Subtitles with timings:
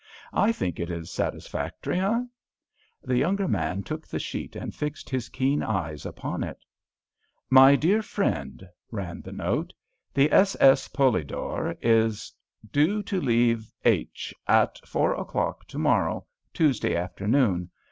[0.33, 2.23] I think it is satisfactory, eh?"
[3.03, 6.65] The younger man took the sheet and fixed his keen eyes upon it.
[7.51, 9.73] "My dear Friend," ran the note,
[10.15, 10.87] "_the s.s.
[10.87, 12.33] 'Polidor' is
[12.71, 17.69] due to leave H—— at four o'clock to morrow, Tuesday afternoon.